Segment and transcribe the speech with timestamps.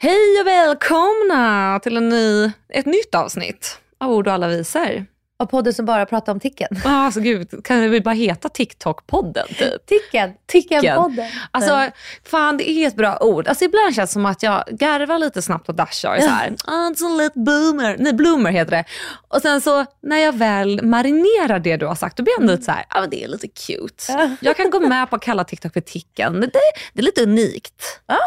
[0.00, 5.06] Hej och välkomna till en ny, ett nytt avsnitt av Ord och alla visar.
[5.38, 6.68] Och podden som bara pratar om Ticken.
[6.84, 9.86] Alltså gud, kan det väl bara heta TikTok-podden typ?
[9.86, 10.30] Ticken.
[10.46, 11.26] Ticken-podden.
[11.50, 11.90] Alltså
[12.24, 13.48] fan det är ett bra ord.
[13.48, 16.54] Alltså ibland känns det som att jag garvar lite snabbt åt Dasha och är såhär,
[16.64, 17.96] ah, a little boomer.
[17.98, 18.84] Nej, bloomer heter det.
[19.28, 22.52] Och sen så när jag väl marinerar det du har sagt, då blir jag ändå
[22.52, 24.36] lite såhär, ja ah, men det är lite cute.
[24.40, 26.40] Jag kan gå med på att kalla TikTok för Ticken.
[26.40, 26.50] Det,
[26.92, 28.00] det är lite unikt.
[28.06, 28.18] Ja.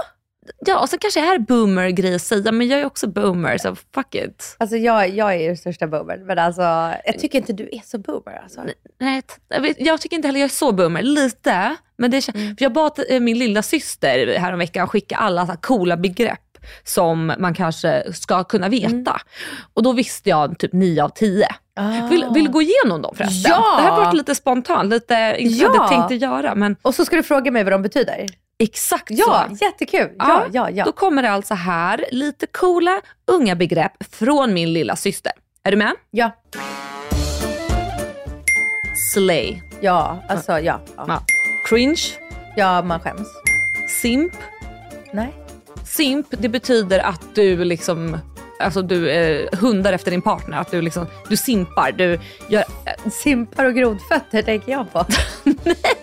[0.66, 3.58] Ja, och så kanske det här är boomer-grej att säga, men jag är också boomer,
[3.58, 4.56] så fuck it.
[4.60, 6.62] Alltså jag, jag är ju största boomern, men alltså
[7.06, 8.40] jag tycker inte du är så boomer.
[8.44, 8.62] Alltså.
[9.00, 9.22] Nej,
[9.78, 11.02] jag, tycker inte heller jag är så boomer.
[11.02, 11.76] Lite.
[11.98, 12.56] Men det, Mm.
[12.58, 16.40] för jag bad eh, min lilla syster häromveckan skicka alla så coola begrepp
[16.84, 18.94] som man kanske ska kunna veta.
[18.94, 19.04] Mm.
[19.74, 21.48] Och då visste jag typ 9 av 10.
[21.76, 22.08] Ah.
[22.08, 23.52] Vill, vill gå igenom dem förresten?
[23.52, 23.76] Ja!
[23.78, 25.68] Det här var lite spontant, lite inte Ja!
[25.74, 26.56] jag hade tänkt att göra.
[26.56, 28.26] Men Och så ska du fråga mig vad de betyder.
[28.64, 29.66] Exakt Ja, så.
[29.66, 30.10] jättekul.
[30.20, 30.86] Ja, ja, ja.
[30.86, 35.32] Då kommer det alltså här lite coola unga begrepp från min lilla syster.
[35.64, 35.94] Är du med?
[36.12, 36.32] Ja,
[39.14, 39.62] Slay.
[39.82, 40.80] ja, alltså ja.
[40.98, 41.24] Ja, Ja.
[41.66, 42.02] Cringe.
[42.56, 43.28] ja man skäms.
[44.02, 44.34] Simp.
[45.14, 45.34] Nej.
[45.86, 48.18] Simp, det betyder att du liksom
[48.60, 52.64] Alltså du eh, hundar efter din partner, att du liksom, du simpar, du gör,
[53.12, 55.00] Simpar och grodfötter tänker jag på.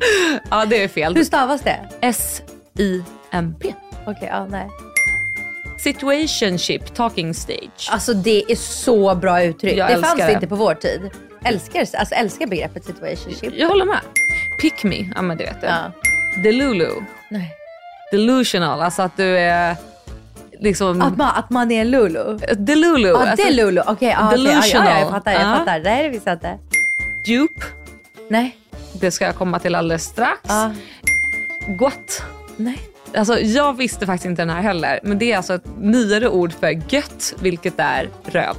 [0.50, 1.16] ja det är fel.
[1.16, 1.80] Hur stavas det?
[2.00, 3.74] S-I-M-P.
[4.06, 4.68] Okej, ja, nej.
[5.78, 7.88] Situationship, talking stage.
[7.90, 9.76] Alltså det är så bra uttryck.
[9.76, 10.32] Jag det fanns det.
[10.32, 11.10] inte på vår tid.
[11.44, 13.52] Älskar, alltså älskar begreppet situationship.
[13.56, 14.00] Jag håller med.
[14.60, 15.70] Pick me, ja men det vet jag.
[15.72, 15.92] Ja.
[16.42, 16.90] Delulu,
[17.28, 17.50] Nej.
[18.10, 19.76] delusional, alltså att du är
[20.60, 21.02] liksom...
[21.02, 22.38] Att, man, att man är lulu.
[22.56, 23.08] Delulu.
[23.08, 23.80] Ja, alltså, det är lulu.
[23.80, 24.08] Okej, ja, okej.
[24.08, 24.86] ja, ja, Delusional.
[24.86, 25.32] ja, jag fattar.
[25.32, 25.54] Jag Ja.
[25.56, 25.80] fattar.
[25.80, 26.58] Det visste jag inte.
[27.26, 27.66] Dupe,
[28.28, 28.56] Nej.
[29.00, 30.40] Det ska jag komma till alldeles strax.
[30.48, 30.72] Ja.
[31.66, 32.22] Guat.
[32.56, 32.78] Nej.
[33.16, 36.52] Alltså, jag visste faktiskt inte den här heller, men det är alltså ett nyare ord
[36.52, 38.56] för gött, vilket är röv.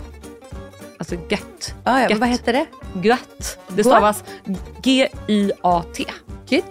[0.99, 1.73] Alltså gött.
[1.83, 2.19] Ja, ja, Gött.
[2.19, 2.65] vad heter det?
[3.07, 3.59] Gött.
[3.67, 4.23] Det stavas
[4.83, 6.05] G-Y-A-T.
[6.47, 6.65] Gött.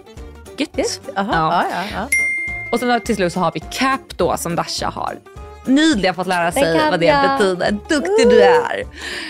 [0.57, 1.01] Gött.
[1.15, 1.65] Jaha, Ja.
[1.71, 1.83] ja, ja.
[1.95, 2.07] ja.
[2.71, 5.17] Och sen till slut så har vi cap då som Dasha har
[5.67, 7.37] nyligen fått lära sig vad det jag.
[7.37, 7.71] betyder.
[7.71, 8.83] Duktig du är.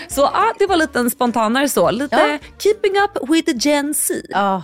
[0.08, 1.90] Så ja, det var lite en spontanare så.
[1.90, 2.38] Lite Ja.
[2.58, 4.14] keeping up with the Gen Z.
[4.28, 4.62] Ja.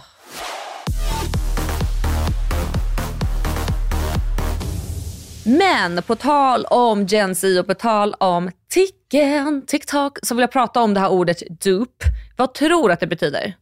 [5.46, 10.52] Men på tal om Gen Z och på tal om ticken, TikTok, så vill jag
[10.52, 12.04] prata om det här ordet dupe.
[12.36, 13.54] Vad tror du att det betyder?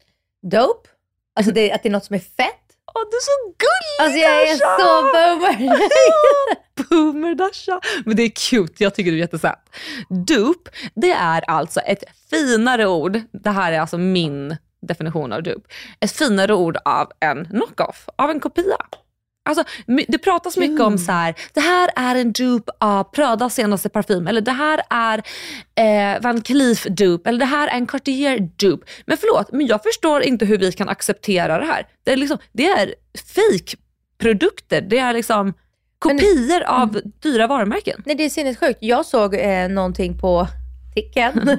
[0.51, 0.89] Dope.
[1.37, 2.62] Alltså det, att det är något som är fett.
[2.95, 4.79] Åh, du är så gullig Alltså jag är Dasha!
[4.79, 5.89] så boomer.
[6.89, 7.81] Boomer Dasha.
[8.05, 9.59] Men det är cute, jag tycker du är jättesöt.
[10.27, 13.21] Dupe, det är alltså ett finare ord.
[13.33, 15.69] Det här är alltså min definition av dupe.
[16.01, 18.77] Ett finare ord av en knockoff, av en kopia.
[19.45, 19.65] Alltså,
[20.09, 24.27] det pratas mycket om så här, det här är en dupe av Pradas senaste parfym,
[24.27, 25.23] eller det här är
[25.75, 28.87] eh, Van Cleef dupe, eller det här är en Cartier dupe.
[29.07, 31.87] Men förlåt, men jag förstår inte hur vi kan acceptera det här.
[32.05, 32.95] Det är, liksom, det är
[33.35, 35.55] fake-produkter, det är liksom
[35.99, 38.03] kopior av dyra varumärken.
[38.07, 38.79] Nej det är sinnessjukt.
[38.83, 40.47] Jag såg eh, någonting på
[40.95, 41.59] Ticken.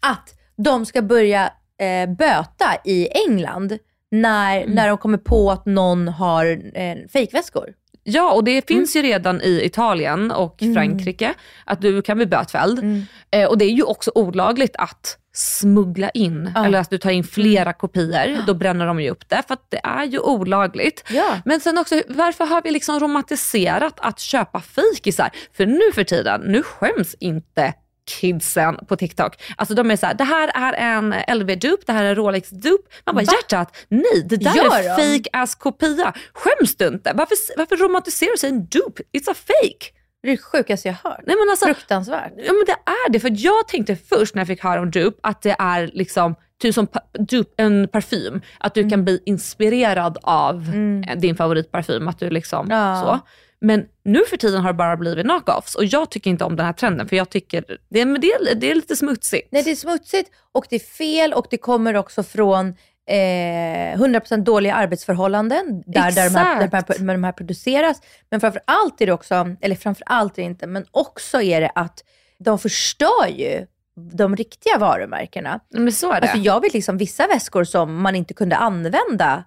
[0.00, 3.78] att de ska börja eh, böta i England
[4.10, 7.68] när, när de kommer på att någon har eh, fejkväskor.
[8.02, 11.34] Ja, och det finns ju redan i Italien och Frankrike
[11.64, 13.06] att du kan bli bötfälld.
[13.30, 16.64] Eh, och det är ju också olagligt att smuggla in, Ja.
[16.66, 18.46] eller att du tar in flera kopior.
[18.46, 21.04] Då bränner de ju upp det, för att det är ju olagligt.
[21.10, 21.38] Ja.
[21.44, 25.30] Men sen också, varför har vi liksom romantiserat att köpa fejkisar?
[25.52, 27.74] För nu för tiden, nu skäms inte
[28.08, 29.42] kidsen på TikTok.
[29.56, 32.84] Alltså de är såhär, det här är en LV-dupe, det här är en Rolex-dupe.
[33.06, 33.32] Man bara, Va?
[33.32, 35.18] hjärtat, nej det där Gör är de?
[35.18, 36.12] fake ass kopia.
[36.34, 37.12] Skäms du inte?
[37.14, 39.02] Varför, varför romantiserar du sig en dupe?
[39.12, 39.92] It's a fake.
[40.22, 41.20] Det är det sjukaste jag hört.
[41.26, 42.32] Nej, men alltså, Fruktansvärt.
[42.36, 45.18] Ja men det är det, för jag tänkte först när jag fick höra om dupe
[45.22, 46.86] att det är liksom typ som
[47.18, 48.40] dupe, en parfym.
[48.60, 48.90] Att du Mm.
[48.90, 50.62] kan bli inspirerad av
[51.08, 52.08] eh, din favoritparfym.
[52.08, 53.02] Att du liksom Ja.
[53.04, 53.18] så.
[53.60, 56.66] Men nu för tiden har det bara blivit knockoffs och jag tycker inte om den
[56.66, 59.48] här trenden för jag tycker det, men det, är, det är lite smutsigt.
[59.52, 62.68] Nej, det är smutsigt och det är fel och det kommer också från
[63.08, 68.00] eh, 100% dåliga arbetsförhållanden där, där, de här, där, de här, där de här produceras.
[68.30, 71.60] Men framför allt är det också, eller framför allt är det inte, men också är
[71.60, 72.04] det att
[72.38, 73.66] de förstör ju
[74.12, 75.60] de riktiga varumärkena.
[75.70, 76.26] Men så är det.
[76.26, 79.44] Alltså jag vet liksom vissa väskor som man inte kunde använda.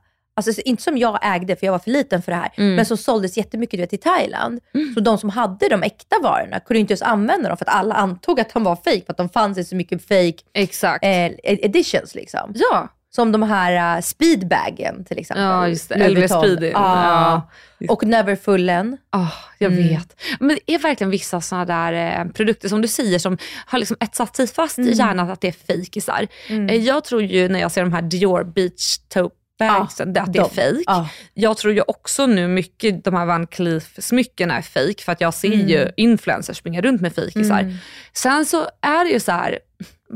[0.50, 2.52] Alltså inte som jag ägde för jag var för liten för det här.
[2.58, 2.76] Mm.
[2.76, 4.60] Men som såldes jättemycket du vet, i Thailand.
[4.94, 7.96] Så de som hade de äkta varorna kunde inte ens använda dem för att alla
[7.96, 11.04] antog att de var fake För att de fanns i så mycket fake Exakt.
[11.06, 12.52] eh, editions liksom.
[12.56, 12.88] ja.
[13.16, 15.44] Som de här uh, speedbagen till exempel.
[15.44, 16.10] ja, just det.
[16.10, 16.28] LV.
[16.28, 16.68] Speedy.
[16.70, 17.42] Ja.
[17.80, 17.94] Ja.
[17.94, 18.98] Och Neverfullen.
[19.16, 19.88] Oh, jag Mm.
[19.88, 20.22] vet.
[20.40, 23.98] Men det är verkligen vissa sådana där eh, produkter som du säger som har liksom
[24.00, 24.90] etsat sig fast Mm.
[24.90, 26.28] i hjärnan att det är fejkisar.
[26.50, 29.36] Eh, jag tror ju när jag ser de här Dior Beach Taupe
[29.68, 30.50] bagsen, att det är de.
[30.50, 30.84] fejk.
[30.86, 31.10] Ja.
[31.34, 35.22] Jag tror ju också nu mycket de här Van Cleef smyckena är fejk för att
[35.22, 35.94] jag ser ju Mm.
[35.98, 37.74] influencers springa runt med fejkisar.
[38.14, 39.60] Sen så är det ju så här,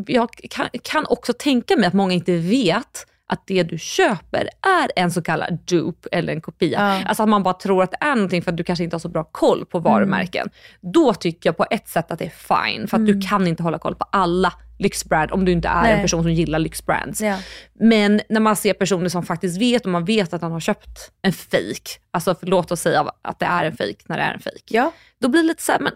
[0.08, 4.50] jag kan, kan också tänka mig att många inte vet att det du köper
[4.81, 6.80] är en så kallad dupe eller en kopia.
[6.80, 7.04] Ja.
[7.06, 9.00] Alltså att man bara tror att det är någonting för att du kanske inte har
[9.00, 10.50] så bra koll på varumärken.
[10.81, 13.63] Då tycker jag på ett sätt att det är fine, för att du kan inte
[13.63, 16.01] hålla koll på alla lyxbrand om du inte är en Nej.
[16.01, 17.22] person som gillar lyxbrands.
[17.22, 17.38] Ja.
[17.74, 21.12] Men när man ser personer som faktiskt vet och man vet att han har köpt
[21.22, 24.39] en fake, alltså låt oss säga att det är en fake när det är en
[24.39, 24.60] fake.
[24.66, 24.92] Ja.
[25.22, 25.94] Då blir det lite såhär, men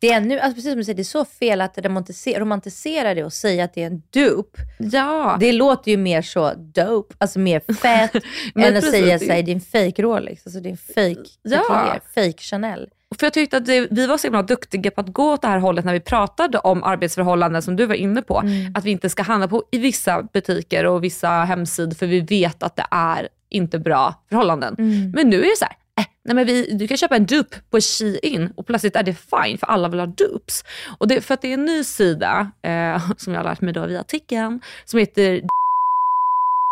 [0.00, 3.14] Det är, nu, alltså precis som du säger, det är så fel att romantisera, romantisera
[3.14, 4.58] det och säga att det är en dupe.
[4.78, 5.36] ja.
[5.40, 8.24] Det låter ju mer så dope, alltså mer fett,
[8.54, 10.76] än att säga sig det är en fake Rolex, alltså det är en
[11.16, 11.96] fake Ja.
[12.14, 12.88] Fake Chanel.
[13.18, 15.48] För jag tyckte att det, vi var så himla duktiga på att gå åt det
[15.48, 18.42] här hållet när vi pratade om arbetsförhållanden som du var inne på.
[18.74, 22.62] Att vi inte ska handla på i vissa butiker och vissa hemsidor för vi vet
[22.62, 24.74] att det är inte bra förhållanden.
[25.14, 25.76] Men nu är det så här,
[26.24, 29.58] nej men vi, du kan köpa en dupe på Shein och plötsligt är det fine
[29.58, 30.64] för alla vill ha dupes.
[30.98, 33.72] Och det, för att det är en ny sida eh, som jag har lärt mig
[33.72, 35.42] då via artikeln som heter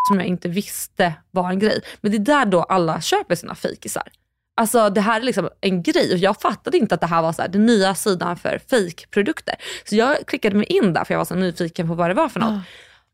[0.08, 1.80] som jag inte visste var en grej.
[2.00, 4.08] Men det är där då alla köper sina fejkisar.
[4.56, 7.32] Alltså det här är liksom en grej och jag fattade inte att det här var
[7.32, 9.54] så här, den nya sidan för fejkprodukter.
[9.84, 12.28] Så jag klickade mig in där för jag var så nyfiken på vad det var
[12.28, 12.50] för något.
[12.50, 12.60] Ah.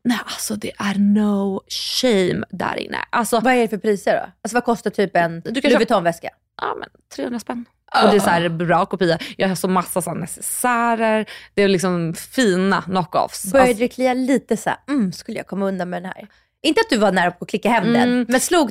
[0.05, 2.97] Nej alltså det är no shame där inne.
[3.09, 4.31] Alltså, Vad är det för priser då?
[4.41, 6.29] Alltså vad kostar typ en Du kan Louis Vuitton-väska?
[6.61, 7.65] ja men 300 spänn.
[8.03, 9.19] Och det är så här bra kopia.
[9.37, 11.25] Jag har så massa sådana necessärer.
[11.53, 13.51] Det är liksom fina knockoffs.
[13.51, 16.27] Började Alltså, det klia lite så här, mm, skulle jag komma undan med den här?
[16.65, 18.25] Inte att du var nära på att klicka hem den, Mm.
[18.29, 18.69] men slog,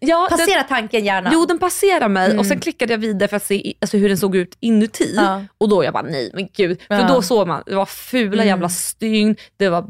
[0.00, 1.30] ja, passera tanken gärna.
[1.32, 4.18] Jo den passerar mig och sen klickade jag vidare för att se alltså, hur den
[4.18, 5.12] såg ut inuti.
[5.16, 5.44] Ja.
[5.58, 6.80] Och då jag bara nej men gud.
[6.88, 7.08] För Ja.
[7.08, 9.86] då såg man, det var fula jävla stygn, det var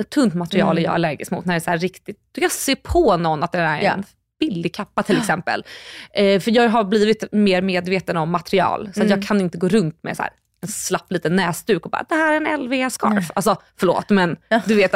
[0.00, 1.44] ett tunt material jag är allergisk mot.
[1.44, 4.04] När det är så här riktigt, du kan se på någon att det är en
[4.40, 5.64] billig kappa till exempel.
[6.14, 9.68] Eh, för jag har blivit mer medveten om material så att jag kan inte gå
[9.68, 13.30] runt med så här en slapp liten näsduk och bara det här är en LV-scarf.
[13.34, 14.36] Alltså förlåt men
[14.66, 14.94] du vet.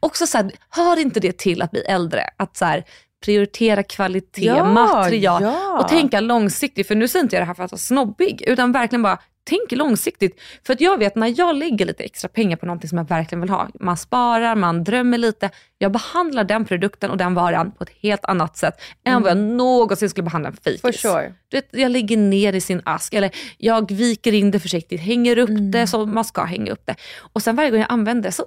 [0.00, 2.30] Också så här, hör inte det till att bli äldre?
[2.36, 2.84] Att så här,
[3.24, 5.78] prioritera kvalitet, Ja, material ja.
[5.80, 6.88] och tänka långsiktigt.
[6.88, 9.72] För nu säger inte jag det här för att vara snobbig utan verkligen bara tänk
[9.72, 10.40] långsiktigt.
[10.66, 13.40] För att jag vet när jag lägger lite extra pengar på någonting som jag verkligen
[13.40, 13.68] vill ha.
[13.80, 15.50] Man sparar, man drömmer lite.
[15.78, 19.38] Jag behandlar den produkten och den varan på ett helt annat sätt än vad jag
[19.38, 20.78] någonsin skulle behandla en.
[20.78, 21.34] For sure.
[21.48, 25.38] Du vet, jag lägger ner i sin ask eller jag viker in det försiktigt, hänger
[25.38, 25.70] upp Mm.
[25.70, 26.94] det som man ska hänga upp det.
[27.32, 28.44] Och sen varje gång jag använder det så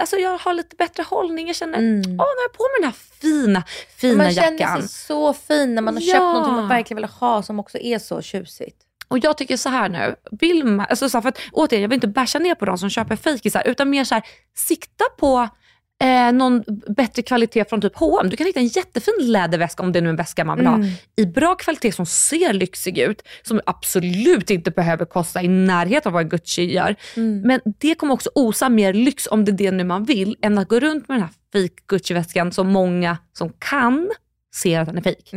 [0.00, 1.46] Alltså jag har lite bättre hållning.
[1.46, 2.00] Jag känner, åh Mm.
[2.00, 3.62] nu har jag på mig den här fina,
[3.96, 4.80] fina man känner jackan.
[4.88, 6.12] sig så fin när man har Ja.
[6.12, 8.76] köpt något man verkligen vill ha som också är så tjusigt.
[9.08, 11.88] Och jag tycker så här nu, vill man, alltså så här, för att, återigen jag
[11.88, 14.24] vill inte basha ner på de som köper fejkisar utan mer så här,
[14.56, 15.48] sikta på
[16.02, 16.64] eh, någon
[16.96, 18.30] bättre kvalitet från typ H&M.
[18.30, 20.76] Du kan hitta en jättefin läderväska om det är nu en väska man vill ha.
[21.16, 26.12] I bra kvalitet som ser lyxig ut, som absolut inte behöver kosta i närheten av
[26.12, 26.96] vad Gucci gör.
[27.44, 30.58] Men det kommer också osa mer lyx om det är det nu man vill, än
[30.58, 31.30] att gå runt med den här
[31.62, 34.10] fake Gucci-väskan som många som kan
[34.54, 35.36] ser att den är fake.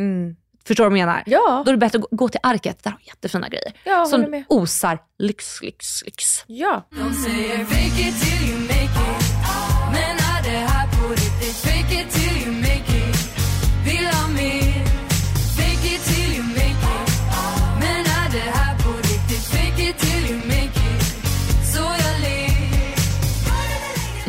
[0.68, 1.24] Förstår du vad jag menar?
[1.26, 1.62] Ja.
[1.66, 3.72] Då är det bättre att gå- till Arket, där har de jättefina grejer.
[3.84, 6.44] Ja, som osar lyx, lyx, lyx.
[6.48, 6.88] Ja.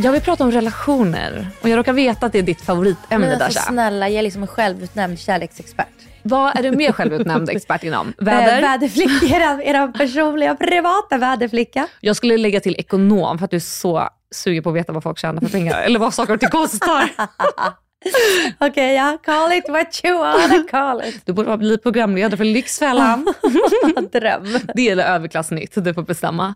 [0.03, 3.43] Jag vill prata om relationer och jag råkar veta att det är ditt favoritämne Men
[3.43, 3.73] alltså, Dasha.
[3.73, 5.89] snälla, jag är liksom en självutnämnd kärleksexpert.
[6.23, 8.09] Vad är du mer självutnämnd expert inom?
[8.19, 8.63] Eh, Väder?
[8.63, 11.87] väderflicka, era, era personliga privata väderflicka.
[12.01, 15.03] Jag skulle lägga till ekonom för att du är så sugen på att veta vad
[15.03, 15.81] folk tjänar för pengar.
[15.81, 17.11] Eller vad saker och ting kostar.
[18.59, 21.27] Okej, ja, call it what you wanna call it.
[21.27, 23.35] Du borde bli programledare för Lyxfällan.
[24.13, 24.59] Dröm.
[24.75, 26.55] Det eller överklassnytt, du får bestämma.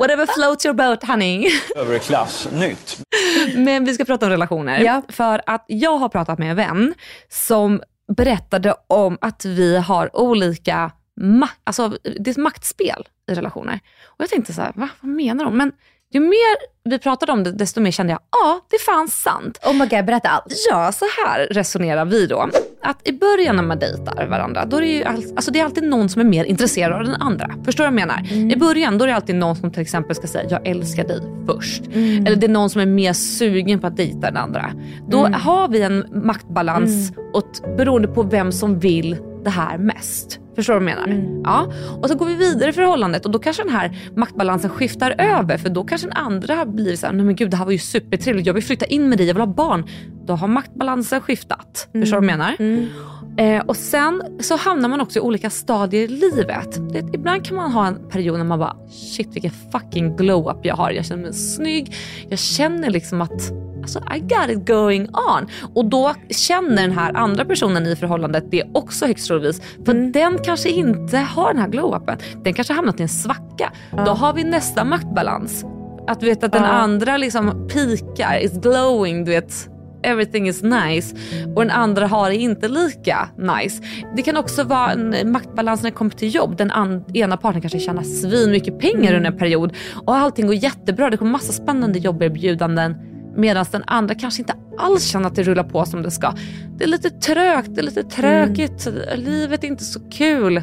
[0.00, 1.48] Whatever floats your boat honey.
[1.76, 3.00] Överklassnytt.
[3.56, 4.80] Men vi ska prata om relationer.
[4.80, 5.02] Ja.
[5.08, 6.94] För att jag har pratat med en vän
[7.28, 7.82] som
[8.16, 10.90] berättade om att vi har olika,
[11.20, 13.80] ma- alltså det är ett maktspel i relationer.
[14.04, 14.88] Och jag tänkte så här, va?
[15.00, 15.56] vad menar de?
[15.56, 15.72] Men
[16.12, 19.58] ju mer vi pratade om det, desto mer kände jag, ja det är fan sant.
[19.66, 20.52] Oh my god, berätta allt.
[20.70, 22.48] Ja, så här resonerar vi då.
[22.82, 25.64] Att i början när man dejtar varandra, då är det ju all, alltså det är
[25.64, 27.54] alltid någon som är mer intresserad av den andra.
[27.64, 28.52] Förstår du vad jag menar?
[28.52, 31.20] I början då är det alltid någon som till exempel ska säga jag älskar dig
[31.46, 31.82] först.
[31.92, 34.72] Eller det är någon som är mer sugen på att dejta den andra.
[35.08, 40.40] Då har vi en maktbalans åt, beroende på vem som vill det här mest.
[40.56, 41.40] Förstår du vad jag menar?
[41.44, 41.72] Ja.
[42.02, 45.58] Och så går vi vidare i förhållandet och då kanske den här maktbalansen skiftar över
[45.58, 47.78] för då kanske den andra blir så här, nej men gud det här var ju
[47.78, 49.86] supertrevligt, jag vill flytta in med dig, jag vill ha barn.
[50.26, 51.88] Då har maktbalansen skiftat.
[51.92, 52.56] Förstår du vad jag menar?
[53.36, 56.92] Eh, och sen så hamnar man också i olika stadier i livet.
[56.92, 60.76] Det, ibland kan man ha en period när man bara shit vilken fucking glow-up jag
[60.76, 60.90] har.
[60.90, 61.94] Jag känner mig snygg.
[62.28, 65.46] Jag känner liksom att alltså, I got it going on.
[65.74, 69.62] Och då känner den här andra personen i förhållandet det också högst troligtvis.
[69.84, 72.16] För den kanske inte har den här glow-upen.
[72.44, 73.72] Den kanske hamnat i en svacka.
[73.90, 75.64] Då har vi nästa maktbalans.
[76.06, 79.68] Att du vet att den andra liksom pikar, is glowing, du vet
[80.02, 81.16] everything is nice
[81.54, 83.82] och den andra har det inte lika nice.
[84.16, 86.56] Det kan också vara en maktbalans när det kommer till jobb.
[86.56, 86.72] Den
[87.14, 89.72] ena parten kanske tjänar svin mycket pengar under en period
[90.06, 91.10] och allting går jättebra.
[91.10, 92.96] Det kommer massa spännande jobberbjudanden
[93.36, 96.34] medan den andra kanske inte alls känner att det rullar på som det ska.
[96.76, 100.62] Det är lite trögt, det är lite tråkigt, livet är inte så kul.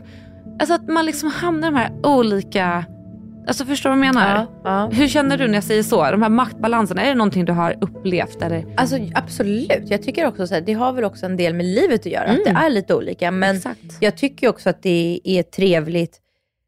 [0.60, 2.86] Alltså att man liksom hamnar i de här olika
[3.50, 4.36] Alltså förstår du vad jag menar?
[4.36, 4.90] Ja, ja.
[4.94, 6.12] Hur känner du när jag säger så?
[6.12, 8.42] De här maktbalanserna, är det någonting du har upplevt?
[8.42, 8.66] Eller?
[8.78, 9.84] Alltså absolut.
[9.90, 12.30] Jag tycker också så här, det har väl också en del med livet att göra.
[12.30, 13.32] Att det är lite olika.
[13.32, 13.98] Men Exakt.
[14.00, 16.20] jag tycker också att det är trevligt.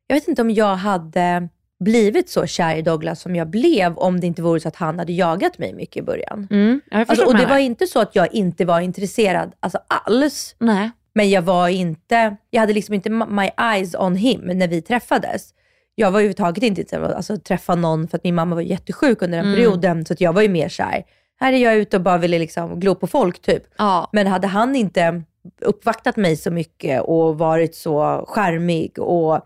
[0.08, 1.50] Jag vet inte om jag hade
[1.84, 5.00] blivit så kär i Douglas som jag blev om det inte vore så att han
[5.00, 6.48] hade jagat mig mycket i början.
[6.52, 10.56] Mm, Alltså, och det var inte så att jag inte var intresserad alltså alls.
[10.60, 10.92] Nej.
[11.14, 15.54] Men jag var inte, jag hade liksom inte my eyes on him när vi träffades.
[15.96, 18.62] Jag var överhuvudtaget inte intresserad av att alltså, träffa någon för att min mamma var
[18.62, 19.58] jättesjuk under den Mm.
[19.58, 20.06] perioden.
[20.06, 21.04] Så jag var ju mer såhär,
[21.40, 23.64] här är jag ute och bara ville liksom glo på folk typ.
[23.78, 24.10] Ja.
[24.12, 25.22] Men hade han inte
[25.62, 29.42] uppvaktat mig så mycket och varit så charmig och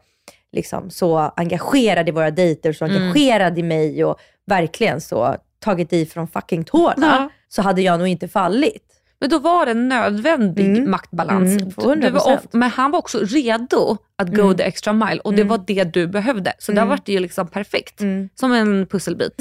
[0.56, 2.98] liksom så engagerad i våra dejter, så Mm.
[3.02, 7.30] engagerad i mig och verkligen så tagit i från fucking tårna, Ja.
[7.50, 8.82] så hade jag nog inte fallit.
[9.20, 10.92] Men då var det en nödvändig Mm.
[10.92, 11.62] maktbalans.
[11.62, 12.38] Mm, var 100%.
[12.38, 14.58] off, men han var också redo att go Mm.
[14.58, 16.54] the extra mile och det var det du behövde.
[16.60, 18.02] Så där var det ju liksom perfekt.
[18.02, 18.30] Mm.
[18.36, 19.38] Som en pusselbit.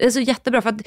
[0.00, 0.62] Det är så jättebra.
[0.62, 0.80] För att,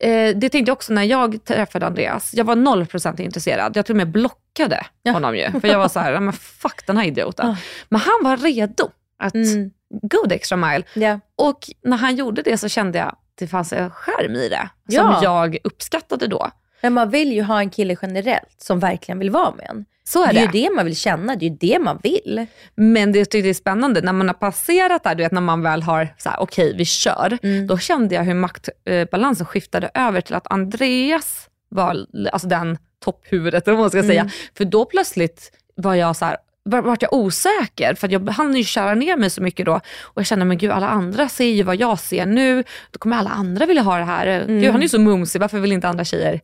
[0.00, 2.34] eh, det tänkte jag också när jag träffade Andreas.
[2.34, 3.76] Jag var 0% intresserad.
[3.76, 5.12] Jag till och med blockade Ja.
[5.12, 5.60] honom ju.
[5.60, 7.56] För jag var så här, "Ja, men fuck den här idioten.
[7.88, 9.70] Men han var redo att Mm.
[10.02, 10.84] go the extra mile.
[10.94, 11.20] Ja.
[11.36, 14.68] Och när han gjorde det så kände jag att det fanns en skärm i det.
[14.88, 15.02] Ja.
[15.14, 16.50] Som jag uppskattade då.
[16.82, 19.84] Men man vill ju ha en kille generellt som verkligen vill vara med en.
[20.04, 20.58] Så är Det är det.
[20.58, 22.46] ju det man vill känna, det är ju det man vill.
[22.74, 25.40] Men det jag tyckte det är spännande, när man har passerat där, du vet när
[25.40, 27.38] man väl har, så här, okej vi kör.
[27.42, 27.66] Mm.
[27.66, 33.78] Då kände jag hur maktbalansen skiftade över till att Andreas var alltså den topphuvudet, vad
[33.78, 34.08] man ska Mm.
[34.10, 34.30] säga.
[34.56, 36.36] För då plötsligt var jag så här,
[36.68, 40.20] vart jag osäker för att jag hann ju köra ner mig så mycket då och
[40.20, 43.30] jag kände men gud alla andra ser ju vad jag ser nu, då kommer alla
[43.30, 44.44] andra vilja ha det här.
[44.46, 46.40] Gud han är ju så mumsig, varför vill inte andra tjejer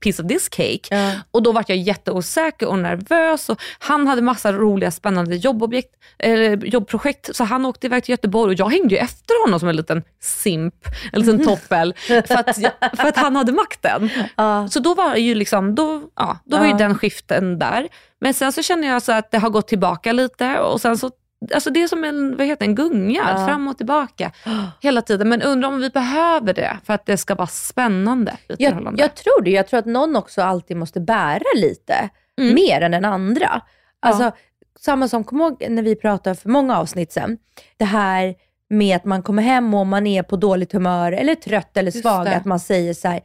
[0.00, 0.80] piece of this cake?
[0.90, 1.12] Ja.
[1.30, 6.66] Och då var jag jätteosäker och nervös och han hade massa roliga spännande jobbobjekt, eller
[6.66, 9.76] jobbprojekt så han åkte iväg till Göteborg och jag hängde ju efter honom som en
[9.76, 10.74] liten simp,
[11.12, 12.56] en liten toppel för att,
[12.96, 14.10] för att han hade makten.
[14.36, 14.68] Ja.
[14.68, 17.88] Så då var ju liksom, då, ja, då var ju den skiften där.
[18.20, 21.10] Men sen så känner jag så att det har gått tillbaka lite och sen så
[21.54, 23.46] Alltså det är som en, vad heter en gunga, Ja.
[23.46, 24.32] fram och tillbaka
[24.80, 25.28] hela tiden.
[25.28, 29.02] Men undrar om vi behöver det för att det ska vara spännande i Jag, förhållande.
[29.02, 29.50] jag tror det.
[29.50, 32.08] Jag tror att någon också alltid måste bära lite,
[32.40, 32.54] Mm.
[32.54, 33.62] mer än den andra.
[34.00, 34.32] Alltså,
[34.80, 37.38] Samma som, kom ihåg när vi pratade för många avsnitt sen,
[37.76, 38.34] det här
[38.70, 42.28] med att man kommer hem och man är på dåligt humör eller trött eller svag,
[42.28, 43.20] att man säger så här,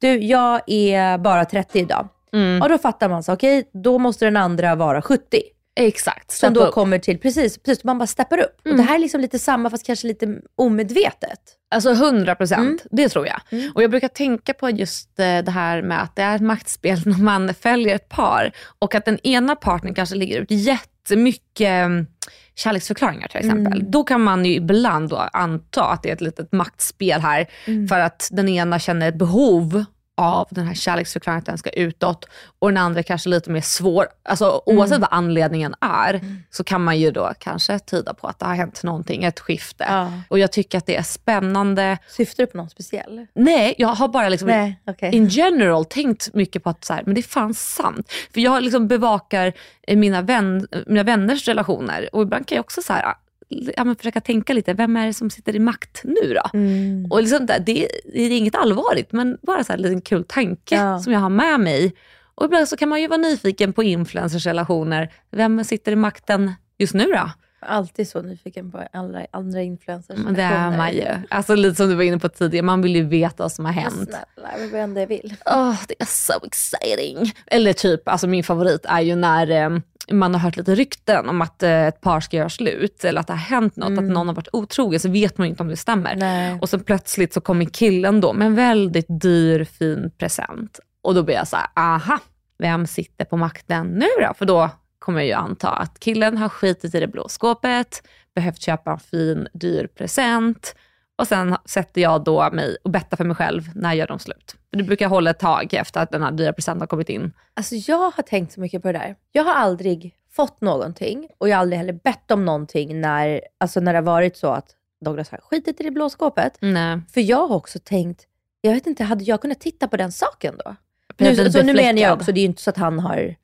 [0.00, 2.08] du jag är bara 30 idag.
[2.32, 2.62] Mm.
[2.62, 5.42] Och då fattar man så, okej då måste den andra vara 70.
[5.80, 6.30] Exakt.
[6.30, 6.64] som då upp.
[6.64, 6.72] Mm.
[6.72, 8.60] kommer till, precis, precis man bara steppar upp.
[8.70, 11.38] Och det här är liksom lite samma fast kanske lite omedvetet.
[11.70, 12.78] Alltså 100 procent, Mm.
[12.90, 13.40] det tror jag.
[13.74, 16.98] Och jag brukar tänka på just eh, det här med att det är ett maktspel
[17.06, 22.06] när man följer ett par och att den ena partnern kanske lägger ut jättemycket mm,
[22.54, 23.72] kärleksförklaringar till exempel.
[23.80, 23.90] Mm.
[23.90, 27.88] Då kan man ju ibland då anta att det är ett litet maktspel här Mm.
[27.88, 29.84] för att den ena känner ett behov
[30.16, 34.06] av den här kärleksförklaringen att den ska utåt och den andra kanske lite mer svår.
[34.22, 36.20] Alltså oavsett vad anledningen är
[36.50, 39.84] så kan man ju då kanske tyda på att det har hänt någonting, ett skifte.
[39.88, 40.12] Ja.
[40.28, 41.98] Och jag tycker att det är spännande.
[42.08, 43.26] Syftar du på någon speciell?
[43.34, 45.14] Nej, jag har bara liksom Nej, okej.
[45.14, 48.12] in general tänkt mycket på att så här, men det är fan sant.
[48.32, 49.52] För jag liksom bevakar
[49.88, 53.14] mina, vän, mina vänners relationer och ibland kan jag också så här,
[53.48, 56.58] ja, försöka tänka lite, vem är det som sitter i makt nu då?
[56.58, 57.06] Mm.
[57.10, 57.88] Och liksom det, det
[58.22, 60.98] är inget allvarligt, men bara så här, en liten kul tanke Ja.
[60.98, 61.94] som jag har med mig.
[62.34, 65.12] Och ibland så kan man ju vara nyfiken på influencers relationer.
[65.30, 67.30] Vem sitter i makten just nu då?
[67.60, 70.18] Alltid så nyfiken på andra, andra influencers.
[70.18, 71.04] Men det är man ju.
[71.30, 73.72] Alltså lite som du var inne på tidigare, man vill ju veta vad som har
[73.72, 73.94] hänt.
[73.94, 75.34] snälla, jag vill bara det jag vill.
[75.46, 77.32] Åh, det är so exciting.
[77.46, 79.78] Eller typ, alltså min favorit är ju när eh,
[80.12, 83.26] man har hört lite rykten om att eh, ett par ska göra slut eller att
[83.26, 85.76] det har hänt något, att någon har varit otrogen, så vet man inte om det
[85.76, 86.12] stämmer.
[86.12, 86.18] Mm.
[86.18, 86.58] Nej.
[86.60, 90.80] Och så plötsligt så kommer killen då med en väldigt dyr fin present.
[91.02, 92.18] Och då blir jag så här, aha,
[92.58, 94.34] vem sitter på makten nu då?
[94.34, 98.02] För då kommer jag ju anta att killen har skitit i det blå skåpet,
[98.34, 100.74] behövt köpa en fin dyr present
[101.16, 104.56] och sen sätter jag då mig och bettar för mig själv, när gör de slut?
[104.70, 107.32] För det brukar hålla ett tag efter att den här dyra presenten har kommit in.
[107.54, 109.16] Alltså jag har tänkt så mycket på det där.
[109.32, 113.80] Jag har aldrig fått någonting och jag har aldrig heller bett om någonting när, alltså
[113.80, 116.58] när det har varit så att Douglas har skitit i det blå skåpet.
[116.60, 117.00] Nej.
[117.14, 118.26] För jag har också tänkt,
[118.60, 120.76] jag vet inte, hade jag kunnat titta på den saken då?
[121.18, 123.34] Nu, så nu menar jag också, det är ju inte så att han har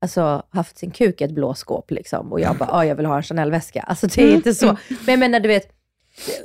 [0.00, 3.06] alltså, haft sin kuk i ett blå skåp liksom, och jag bara, ah, jag vill
[3.06, 3.82] ha en Chanel-väska.
[3.82, 4.66] Alltså det är inte så.
[4.88, 5.79] Men jag menar, du vet,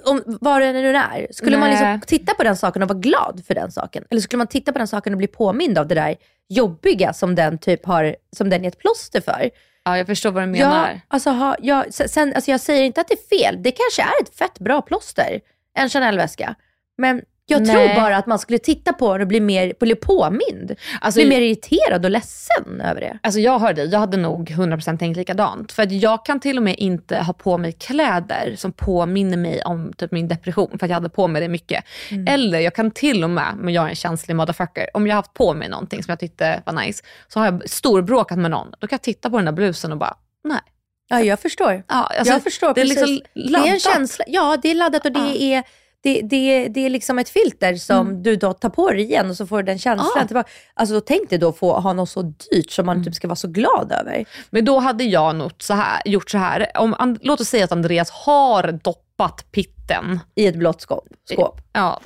[0.06, 2.00] om, vad det nu är, skulle man liksom Nej.
[2.08, 4.04] titta på den saken och vara glad för den saken?
[4.10, 6.16] Eller skulle man titta på den saken och bli påmind av det där
[6.50, 9.50] jobbiga som den typ har, som den är ett plåster för?
[9.84, 10.90] Ja, jag förstår vad du menar.
[10.92, 13.64] Ja, alltså, ha, ja, se- sen, alltså jag säger inte att det är fel.
[13.64, 15.40] Det kanske är ett fett bra plåster,
[15.78, 16.56] en Chanel-väska.
[16.98, 17.88] Men jag Nej.
[17.88, 20.76] tror bara att man skulle titta på den och bli mer bli påmind.
[21.02, 23.20] Alltså, bli mer irriterad och ledsen över det.
[23.24, 25.72] Alltså jag hör dig, jag hade nog 100% tänkt likadant.
[25.72, 29.62] För att jag kan till och med inte ha på mig kläder som påminner mig
[29.64, 31.84] om typ min depression, för att jag hade på mig det mycket.
[32.28, 35.20] Eller jag kan till och med, men jag är en känslig motherfucker, om jag har
[35.22, 38.72] haft på mig någonting som jag tyckte var nice, så har jag storbråkat med någon.
[38.80, 40.60] Då kan jag titta på den där blusen och bara, nej.
[41.08, 41.84] Ja, jag förstår.
[41.88, 43.00] Ja, alltså, jag förstår det är precis.
[43.34, 44.26] liksom det är en känsla.
[44.28, 45.64] Ja, det är laddat och det är
[46.06, 49.36] det, det, det är liksom ett filter som du då tar på dig igen och
[49.36, 50.22] så får du den känslan Mm.
[50.22, 50.28] Ja.
[50.28, 50.50] tillbaka.
[50.74, 52.98] Alltså då tänk dig då få ha något så dyrt som Mm.
[52.98, 54.26] man typ ska vara så glad över.
[54.50, 56.68] Men då hade jag nog så här, gjort så här.
[56.76, 61.08] Om, låt oss säga att Andreas har doppat pitten I ett blått skåp.
[61.34, 61.62] skåp.
[61.74, 62.00] Ja,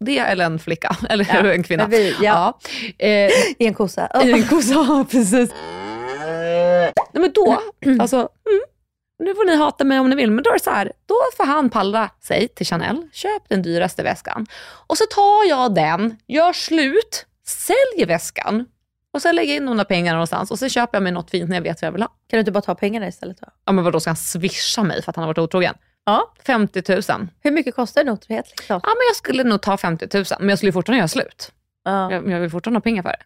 [0.00, 1.86] det eller en flicka, eller Ja, en kvinna.
[1.86, 2.58] vi- ja.
[2.98, 4.10] Eh, I en kossa.
[4.24, 5.50] I en kossa, ja, precis.
[6.18, 7.58] Nej, men då,
[8.00, 8.60] alltså, mm,
[9.18, 11.14] nu får ni hata mig om ni vill, men då är det så här, då
[11.36, 14.46] får han pallra sig till Chanel, köp den dyraste väskan.
[14.86, 18.66] Och så tar jag den, gör slut, säljer väskan
[19.12, 21.48] och sen lägger jag in några pengar någonstans och så köper jag mig något fint
[21.48, 22.08] när jag vet vad jag vill ha.
[22.08, 23.46] Kan du inte bara ta pengarna istället då?
[23.64, 25.74] Ja men vadå, ska han swisha mig för att han har varit otrogen?
[26.04, 26.32] Ja.
[26.46, 27.02] 50 000.
[27.08, 28.50] Ja Hur mycket kostar en otrohet?
[28.50, 28.80] Liksom?
[28.84, 31.52] men jag skulle nog ta 50 000, men jag skulle fortfarande göra slut.
[31.84, 32.12] Ja.
[32.12, 33.22] Jag, jag vill fortfarande ha pengar för det.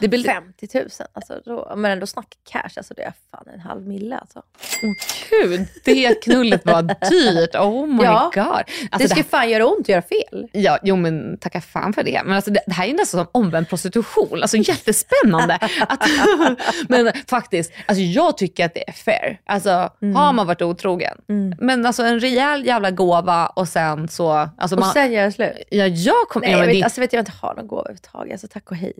[0.00, 3.44] Det blir lite 50 000, alltså då, men ändå snacka cash, alltså det är fan
[3.54, 4.42] en halv mille alltså.
[4.82, 4.92] Åh
[5.30, 7.54] gud, det knullet var dyrt.
[7.54, 8.44] Oh my Ja, god.
[8.44, 10.48] Alltså, det ska fan göra ont att göra fel.
[10.52, 12.22] Ja, jo men tacka fan för det.
[12.24, 14.42] Men alltså, det, det här är nästan som omvänd prostitution.
[14.42, 15.58] Alltså jättespännande.
[15.88, 16.08] att,
[16.88, 19.40] men faktiskt, alltså, jag tycker att det är fair.
[19.46, 20.16] Alltså, Mm.
[20.16, 21.18] Har man varit otrogen,
[21.58, 24.30] men alltså en rejäl jävla gåva och sen så...
[24.58, 25.52] Alltså, Och man, sen göra slut.
[25.70, 27.80] ja, jag kom, Nej, ja, jag, vet, det, alltså, vet jag inte har någon gåva
[27.82, 28.32] överhuvudtaget.
[28.32, 28.94] Alltså tack och hej.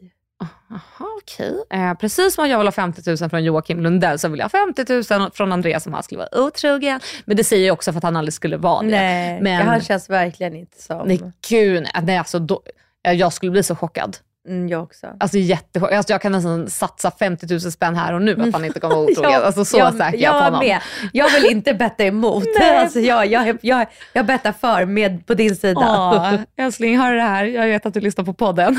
[0.71, 1.65] Aha, okej.
[1.71, 4.75] Eh, precis som jag vill ha 50 000 från Joakim Lundell så vill jag ha
[4.75, 7.01] 50 000 från Andreas som han skulle vara otrogen.
[7.25, 8.89] Men det säger jag också för att han aldrig skulle vara det.
[8.89, 11.09] Nej, men, han känns verkligen inte som...
[11.09, 12.61] Nej gud, nej, nej, alltså, då,
[13.03, 14.17] ja, jag skulle bli så chockad.
[14.49, 15.07] Mm, jag också.
[15.21, 15.97] Alltså jättechockad.
[15.97, 18.95] Alltså, jag kan nästan satsa 50 000 spänn här och nu att han inte kommer
[18.97, 19.33] vara otrogen.
[19.33, 20.61] Jag- alltså, så jag, säker jag är på honom.
[20.61, 20.79] med.
[21.13, 22.45] Jag vill inte betta emot.
[22.63, 25.81] alltså, jag, jag, jag, jag bettar för med på din sida.
[25.81, 27.45] Åh, älskling, hör det här?
[27.45, 28.79] Jag vet att du lyssnar på podden.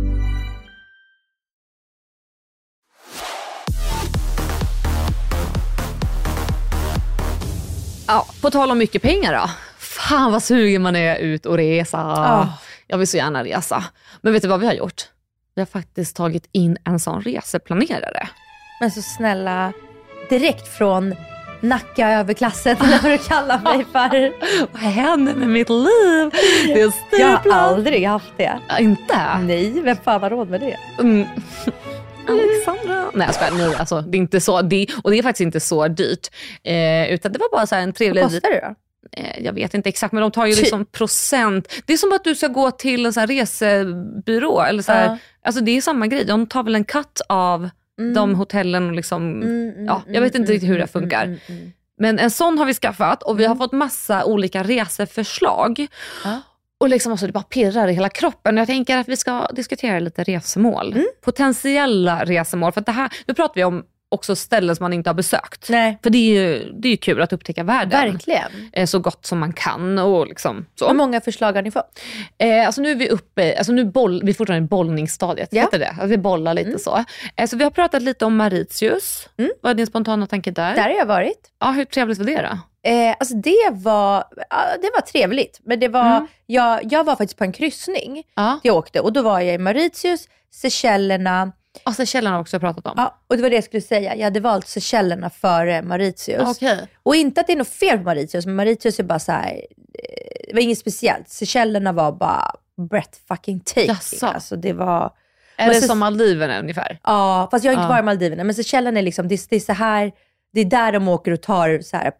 [8.11, 9.49] Ja, på tal om mycket pengar då.
[9.77, 11.97] Fan vad sugen man är ut och resa.
[11.97, 12.53] Ja.
[12.87, 13.83] Jag vill så gärna resa.
[14.21, 15.01] Men vet du vad vi har gjort?
[15.55, 18.27] Vi har faktiskt tagit in en sån reseplanerare.
[18.79, 19.73] Men så snälla,
[20.29, 21.15] direkt från
[21.61, 24.33] Nacka överklassen, eller vad du kallar mig för.
[24.71, 26.29] Vad händer med mitt liv?
[26.65, 28.59] Det är Jag har aldrig haft det.
[28.79, 29.37] Inte?
[29.41, 30.77] Nej, vem fan har råd med det?
[30.99, 31.27] Mm.
[32.27, 33.11] Alexandra.
[33.13, 35.59] Nej jag skojar, nej alltså det är inte så, det, och det är faktiskt inte
[35.59, 36.27] så dyrt.
[36.63, 38.21] Eh, utan det var bara så en trevlig...
[38.21, 38.75] Vad kostar det då?
[39.21, 40.61] Eh, jag vet inte exakt men de tar ju Typ.
[40.61, 41.73] liksom procent.
[41.85, 44.61] Det är som att du ska gå till en så här resebyrå.
[44.61, 45.17] Eller så här, Ja.
[45.45, 47.69] Alltså det är samma grej, de tar väl en cut av
[48.15, 48.87] de hotellen.
[48.89, 51.23] Och liksom, Mm, mm, ja, jag vet inte riktigt hur det funkar.
[51.23, 51.71] mm, mm, mm.
[51.97, 55.87] Men en sån har vi skaffat och vi har fått massa olika reseförslag.
[56.23, 56.41] Ja.
[56.81, 58.57] Och liksom alltså det bara pirrar i hela kroppen.
[58.57, 60.93] Jag tänker att vi ska diskutera lite resmål.
[60.93, 61.05] Mm.
[61.21, 62.71] Potentiella resmål.
[62.71, 65.69] För att det här, nu pratar vi om också ställen som man inte har besökt.
[65.69, 68.11] Nej, För det är ju det är kul att upptäcka världen.
[68.11, 68.69] verkligen.
[68.73, 69.99] Eh, Så gott som man kan.
[69.99, 70.87] Och liksom så.
[70.87, 71.99] Hur många förslag har ni fått?
[72.37, 75.49] Eh, alltså nu är vi uppe, alltså nu boll, vi är fortfarande i bollningsstadiet.
[75.51, 75.61] Ja.
[75.61, 75.87] Heter det?
[75.89, 77.03] Alltså vi bollar lite så.
[77.35, 79.29] Eh, så vi har pratat lite om Mauritius.
[79.37, 79.51] Mm.
[79.61, 80.75] Vad är din spontana tanke där?
[80.75, 81.49] Där har jag varit.
[81.59, 82.57] Ja, hur trevligt var det då?
[82.89, 84.23] Eh, alltså det var,
[84.81, 85.59] det var trevligt.
[85.63, 86.27] Men det var, Mm.
[86.45, 88.23] jag, jag var faktiskt på en kryssning.
[88.35, 88.59] Ja.
[88.63, 91.51] Jag åkte och då var jag i Mauritius, Seychellerna.
[91.85, 92.93] Och Seychellerna har också pratat om.
[92.97, 94.15] Ja, och det var det jag skulle säga.
[94.15, 96.41] Jag hade valt Seychellerna före Mauritius.
[96.57, 96.87] Okej.
[97.03, 99.51] Och inte att det är något fel på Mauritius, men Mauritius är bara så här,
[99.53, 101.29] eh, det var inget speciellt.
[101.29, 102.51] Seychellerna var bara
[102.89, 103.87] breath fucking taking.
[103.87, 104.25] Jaså.
[104.25, 105.13] Alltså det var,
[105.57, 106.99] Är det så- som Maldiverna ungefär?
[107.03, 107.89] ja, fast jag har inte Ja.
[107.89, 110.11] varit i Maldiverna, men Seychellerna är liksom, det, det är så här,
[110.53, 112.11] det är där de åker och tar så här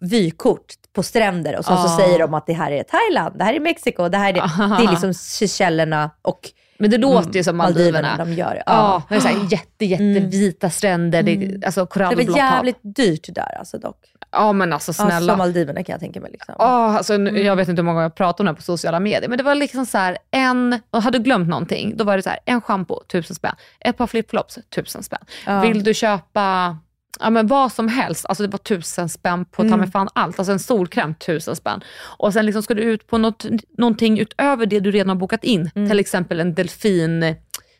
[0.00, 1.96] vykort på stränder och så, så Ja.
[1.98, 4.40] säger de att det här är Thailand, det här är Mexiko, det här är det.
[4.78, 6.40] Det är liksom Seychellerna och
[6.78, 8.16] Men det låter ju som Maldiverna.
[8.18, 8.62] de gör.
[8.66, 12.36] Ja, det är så här jätte, jättevita stränder, det, alltså Det var hav.
[12.36, 13.96] jävligt dyrt där alltså dock.
[14.36, 15.32] Ja men alltså Ja, snälla.
[15.32, 16.30] som Maldiverna kan jag tänka mig.
[16.32, 16.54] Liksom.
[16.58, 18.62] Ja, alltså, nu- Jag vet inte hur många gånger jag pratat om det här på
[18.62, 22.04] sociala medier, men det var liksom så här, en, och hade du glömt någonting, då
[22.04, 23.54] var det så här, en shampoo, tusen spänn.
[23.80, 25.24] Ett par flipflops, tusen spänn.
[25.46, 25.60] Ja.
[25.60, 26.78] Vill du köpa
[27.20, 30.38] ja, men vad som helst, alltså det var tusen spänn på ta mig fan allt.
[30.38, 31.80] Alltså en solkräm, tusen spänn.
[32.18, 33.44] Och sen liksom ska du ut på något,
[33.78, 35.70] någonting utöver det du redan har bokat in.
[35.70, 37.34] Till exempel en delfin,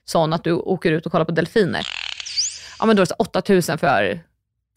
[0.04, 1.86] sån att du åker ut och kollar på delfiner.
[2.78, 4.20] Ja men då är det så 8000 för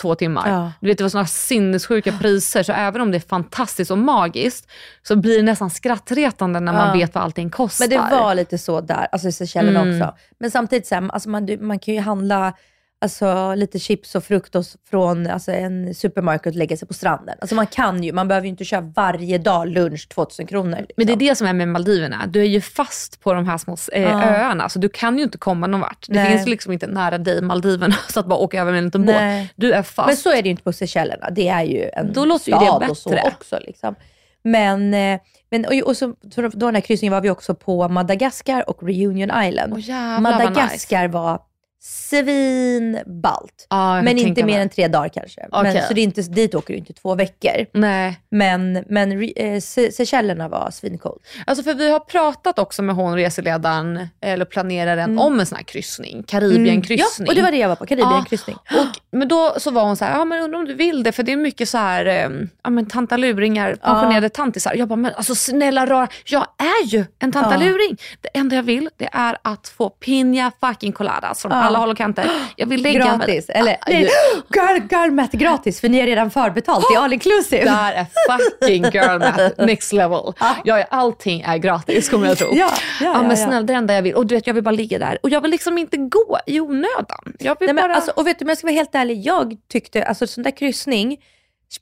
[0.02, 0.50] två timmar.
[0.50, 0.72] Ja.
[0.82, 4.72] Du vet, det var sådana sinnessjuka priser, så även om det är fantastiskt och magiskt,
[5.04, 6.94] så blir det nästan skrattretande när man Ja.
[6.94, 7.84] vet vad allting kostar.
[7.84, 10.02] Men det var lite så där, alltså i Seychellerna Mm.
[10.02, 10.16] också.
[10.40, 12.54] Men samtidigt, så här, alltså man, du- man kan ju handla
[13.02, 17.36] alltså, lite chips och s- från alltså, en supermarket och lägga sig på stranden.
[17.42, 20.78] Alltså man kan ju, man behöver ju inte köra varje dag lunch 2000 kronor.
[20.78, 20.94] Liksom.
[20.98, 22.26] Men det är det som är med Maldiverna.
[22.28, 24.24] Du är ju fast på de här små eh, Ja.
[24.24, 26.06] öarna, så du kan ju inte komma någon vart.
[26.08, 26.32] Det Nej.
[26.32, 29.16] finns liksom inte nära dig Maldiverna, så att bara åka över med en liten båt.
[29.16, 29.54] Nej.
[29.56, 30.08] Du är fast.
[30.08, 31.30] Men så är det ju inte på Seychellerna.
[31.30, 33.32] Det är ju en Då låter ju stad det och så bättre.
[33.38, 33.60] också.
[33.68, 33.96] Liksom.
[34.44, 36.14] Men, eh, men och, och så,
[36.54, 39.74] då den här kryssningen var vi också på Madagaskar och Reunion Island.
[39.74, 41.40] Vad Madagaskar var
[41.80, 43.68] svinballt.
[43.70, 45.48] Jag men inte mer än tre dagar kanske.
[45.52, 45.74] Okej.
[45.74, 47.66] Men, så det är inte, dit åker du inte två veckor.
[47.74, 48.20] Nej.
[48.32, 51.22] Men, men eh, Se- Seychellerna var svincoolt.
[51.46, 55.64] Alltså för vi har pratat också med hon reseledaren, eller planeraren, om en sån här
[55.64, 56.24] kryssning.
[56.24, 57.28] Karibienkryssning.
[57.28, 57.28] Mm.
[57.28, 57.86] Ja, och det var det jag var på.
[57.86, 58.56] Karibienkryssning.
[58.56, 61.12] Och, men då så var hon så här, ja men undrar om du vill det,
[61.12, 62.30] för det är mycket så här, eh,
[62.64, 64.74] ja men tantaluringar, pensionerade tantisar.
[64.76, 67.98] Jag bara, men alltså snälla rara, jag är ju en tantaluring.
[68.22, 71.08] Det enda jag vill, det är att få pina fucking från
[71.52, 71.67] Ja.
[71.68, 72.30] Alla håll och kanter.
[72.56, 73.48] Jag vill lägga Gratis.
[73.48, 73.58] mig.
[73.58, 74.10] Eller Ah, nej,
[74.56, 76.86] girl, girl math gratis för ni är redan förbetalt.
[76.90, 77.66] Det är all inclusive.
[77.66, 80.34] Där är fucking girl math next level.
[80.64, 82.48] Jag är, allting är gratis kommer jag tro.
[82.52, 82.70] Ja,
[83.02, 83.36] ja, ja, men ja.
[83.36, 84.16] snälla det enda jag vill.
[84.16, 85.18] Och du vet jag vill bara ligga där.
[85.24, 87.34] Och jag vill liksom inte gå i onödan.
[87.40, 87.96] Jag vill Nej, men, bara...
[87.96, 90.52] alltså, och vet du, om jag ska vara helt ärlig, jag tyckte alltså sån där
[90.52, 91.18] kryssning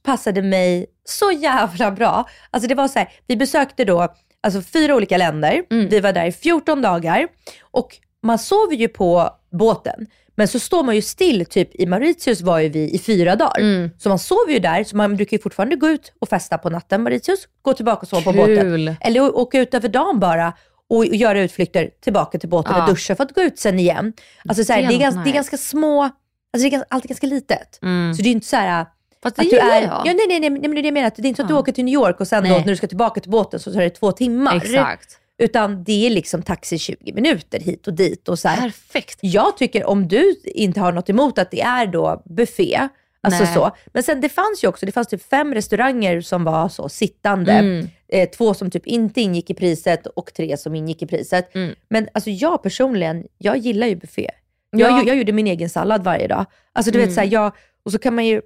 [0.04, 2.30] passade mig så jävla bra.
[2.52, 5.64] Alltså det var så här, vi besökte då alltså, fyra olika länder.
[5.72, 5.90] Mm.
[5.90, 7.28] Vi var där i 14 dagar
[7.62, 10.08] och man sover ju på båten.
[10.38, 13.60] Men så står man ju still, typ i Mauritius var ju vi i fyra dagar.
[13.60, 13.90] Mm.
[13.98, 16.70] Så man sover ju där, så man brukar ju fortfarande gå ut och festa på
[16.70, 18.96] natten Mauritius, gå tillbaka och sova på båten.
[19.02, 20.54] Eller åka ut över dagen bara
[20.90, 22.84] och, göra utflykter tillbaka till båten Ja.
[22.84, 24.14] och duscha för att gå ut sen igen.
[24.50, 26.14] Alltså så här, Det är ganska, det är ganska små, alltså
[26.54, 27.80] det är ganska, alltid ganska litet.
[27.82, 28.14] Mm.
[28.14, 28.86] Så det är inte så här
[29.24, 29.90] Fast det att du gillar är, jag.
[30.06, 31.12] ja, nej, nej, nej, nej, men det är det jag menar.
[31.16, 31.60] Det är inte så att du Ja.
[31.60, 33.82] åker till New York och sen då, när du ska tillbaka till båten så tar
[33.82, 34.56] det två timmar.
[34.56, 35.18] Exakt.
[35.38, 38.30] Utan det är liksom taxi 20 minuter hit och dit.
[38.30, 38.62] Och så här.
[38.62, 39.20] Perfekt.
[39.22, 42.90] Jag tycker om du inte har något emot att det är då buffé,
[43.22, 43.54] alltså Nej.
[43.54, 43.72] så.
[43.88, 47.52] Men sen det fanns ju också, det fanns typ fem restauranger som var så sittande.
[47.52, 47.88] Mm.
[48.08, 51.56] Eh, två som typ inte ingick i priset och tre som ingick i priset.
[51.56, 51.76] Mm.
[51.90, 54.30] Men alltså jag personligen, jag gillar ju buffé.
[54.72, 54.80] Ja.
[54.90, 56.46] Jag, jag gjorde min egen sallad varje dag.
[56.74, 57.08] Alltså du Mm.
[57.10, 57.52] vet så här, jag,
[57.86, 58.42] och så kan man ju,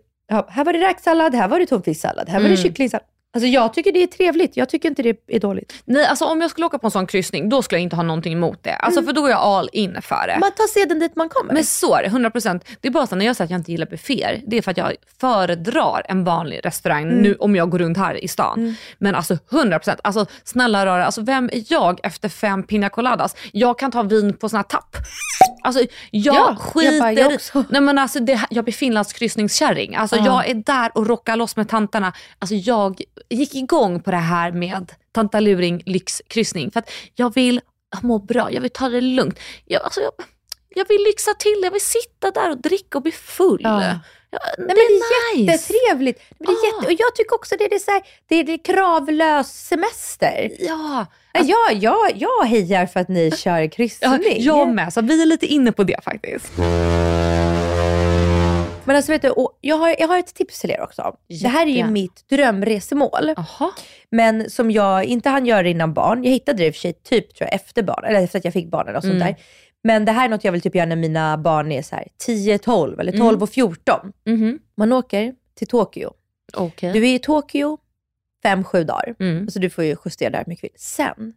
[0.47, 2.63] här var det räksallad, här var det tonfisksallad, här var det Mm.
[2.63, 3.05] kycklingsallad.
[3.33, 5.73] Alltså jag tycker det är trevligt, jag tycker inte det är dåligt.
[5.85, 8.03] Nej, alltså om jag skulle åka på en sån kryssning, då skulle jag inte ha
[8.03, 8.73] någonting emot det.
[8.75, 10.37] Alltså för då är jag all in för det.
[10.39, 11.53] Man tar seden dit man kommer.
[11.53, 12.61] Men så är det, 100%.
[12.81, 14.71] Det är bara så när jag säger att jag inte gillar bufféer, det är för
[14.71, 17.15] att jag föredrar en vanlig restaurang Mm.
[17.17, 18.75] nu om jag går runt här i stan.
[18.97, 23.35] Men alltså 100%, alltså snälla rara, alltså vem är jag efter fem pina coladas?
[23.51, 24.95] Jag kan ta vin på sån här tapp.
[25.63, 27.63] Alltså jag Ja, jag skiter bara, jag i- också.
[27.69, 29.95] Nej men alltså det, jag blir Finlands kryssningskärring.
[29.95, 30.25] Alltså Ja.
[30.25, 32.13] jag är där och rockar loss med tantarna.
[32.39, 37.61] Alltså jag gick igång på det här med tantaluring lyxkryssning för att jag vill
[38.01, 39.39] må bra, jag vill ta det lugnt.
[39.65, 40.11] Jag, alltså jag,
[40.69, 43.61] jag vill lyxa till, jag vill sitta där och dricka och bli full.
[43.63, 43.99] Ja.
[44.31, 45.51] Ja, Nej, men det är nice.
[45.73, 46.21] jättetrevligt.
[46.39, 46.65] Det är Ah.
[46.65, 50.51] jätte, och jag tycker också det är, det så här, det är, det kravlös semester.
[50.59, 54.11] Ja, Nej, jag, jag, jag hejar för att ni kör kryssning.
[54.21, 54.93] ja, jag med.
[54.93, 56.51] Så vi är lite inne på det faktiskt.
[58.89, 61.15] Men alltså vet du, och jag, har, jag har ett tips till er också.
[61.41, 63.29] Det här är ju mitt drömresemål.
[63.37, 63.71] Aha.
[64.11, 66.23] Men som jag inte hann göra innan barn.
[66.23, 68.45] Jag hittade det i och för sig typ tror jag, efter barn, eller efter att
[68.45, 69.27] jag fick barnen och sånt Mm.
[69.27, 69.35] där.
[69.83, 72.07] Men det här är något jag vill typ göra när mina barn är så här
[72.27, 74.13] 10-12 eller 12 och 14.
[74.25, 74.59] Mhm.
[74.77, 76.13] Man åker till Tokyo.
[76.53, 76.93] Okej.
[76.93, 77.77] Du är i Tokyo
[78.45, 79.15] 5-7 dagar.
[79.19, 79.41] Mm.
[79.43, 80.71] Alltså du får ju justera där hur mycket vill.
[80.77, 81.33] Sen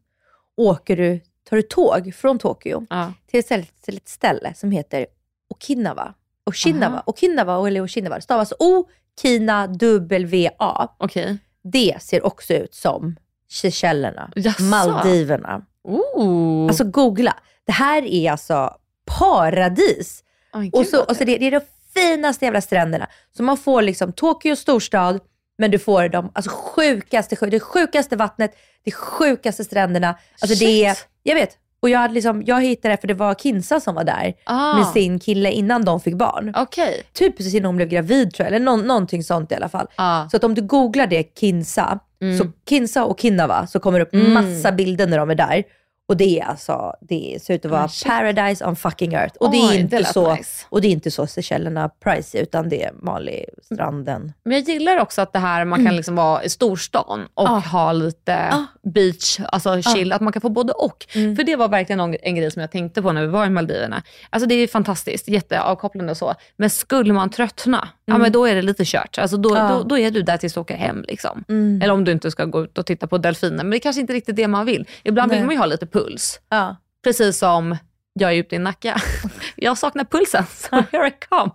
[0.57, 3.13] åker du, tar du tåg från Tokyo Ja.
[3.27, 5.07] till ett till ett ställe som heter
[5.51, 6.15] Okinawa.
[6.47, 7.03] Okinawa, Aha.
[7.07, 8.17] Okinawa eller Okinawa.
[8.17, 10.89] Det stavas O-Kina-W-A.
[10.99, 11.39] Okej.
[11.65, 13.17] Det ser också ut som
[13.51, 14.31] Seychellerna?
[14.61, 15.63] Maldiverna.
[15.89, 16.69] Ooh.
[16.69, 17.37] Alltså googla.
[17.67, 18.71] Det här är alltså
[19.19, 20.25] paradis.
[20.55, 21.61] Gud, Och så, och så det, det är de
[21.95, 23.09] finaste jävla stränderna.
[23.37, 25.21] Så man får liksom Tokyo storstad,
[25.59, 30.19] men du får de alltså, sjukaste, sjuk- det sjukaste vattnet, de sjukaste stränderna.
[30.41, 31.07] Alltså det är, Shit.
[31.23, 31.59] jag vet.
[31.83, 34.77] Och jag, hade liksom, jag hittade det för det var Kinsa som var där Ah.
[34.79, 36.53] med sin kille innan de fick barn.
[36.57, 37.03] Okej.
[37.13, 39.87] Typ precis innan hon blev gravid tror jag, eller någon, någonting sånt i alla fall.
[39.97, 40.29] Ah.
[40.29, 41.99] Så att om du googlar det, Kinsa,
[42.39, 44.33] så Kinsa och Kinnava, så kommer det upp Mm.
[44.33, 45.63] massa bilder när de är där.
[46.09, 48.09] Och det är alltså, det ser ut att vara shit.
[48.09, 49.37] paradise on fucking earth.
[49.41, 50.67] Och, det, är det inte lät så, nice.
[50.69, 54.33] och det är inte så Seychellerna pricey, utan det är vanlig stranden.
[54.45, 57.59] Men jag gillar också att det här man kan liksom vara i storstan och Ah.
[57.59, 58.65] ha lite Ah.
[58.95, 61.07] beach, alltså chill, att man kan få både och.
[61.15, 61.37] Mm.
[61.37, 63.51] För det var verkligen en, en grej som jag tänkte på när vi var i
[63.51, 64.03] Maldiverna.
[64.31, 66.35] Alltså det är fantastiskt, jätteavkopplande och så.
[66.57, 69.19] Men skulle man tröttna, ja men då är det lite kört.
[69.19, 69.69] Alltså då, Mm.
[69.73, 71.05] Då, då är du där tills du åker hem.
[71.09, 71.45] Liksom.
[71.49, 71.83] Mm.
[71.83, 73.57] Eller om du inte ska gå ut och titta på delfiner.
[73.57, 74.87] Men det är kanske inte riktigt det man vill.
[75.05, 75.39] Ibland Nej.
[75.39, 76.41] vill man ju ha lite puls.
[76.49, 76.77] Ja.
[77.05, 77.77] Precis som
[78.13, 79.01] jag är ute i Nacka.
[79.57, 81.51] Jag saknar pulsen, så here I come.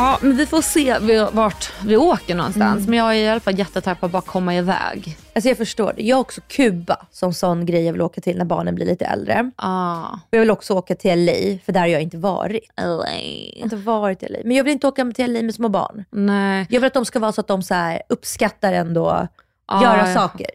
[0.00, 0.98] Ja, men vi får se
[1.32, 2.88] vart vi åker någonstans.
[2.88, 5.16] Men jag är i alla fall jättetaggad på att bara komma iväg.
[5.34, 6.02] Alltså jag förstår det.
[6.02, 9.04] Jag har också Kuba som sån grej jag vill åka till när barnen blir lite
[9.04, 9.50] äldre.
[9.56, 10.04] Ah.
[10.12, 12.62] Och jag vill också åka till LA, för där har jag inte varit.
[12.74, 13.04] Jag LA.
[13.04, 14.38] har inte varit i LA.
[14.44, 16.04] Men jag vill inte åka till LA med små barn.
[16.10, 16.66] Nej.
[16.70, 19.28] Jag vill att de ska vara så att de så uppskattar ändå
[19.70, 20.14] Ah, göra ja.
[20.14, 20.46] saker.